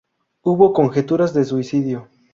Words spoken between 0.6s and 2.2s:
conjeturas de suicidio.